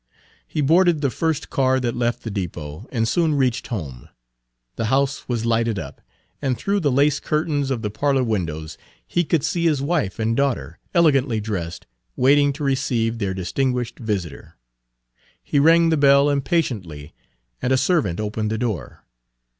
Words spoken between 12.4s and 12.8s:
to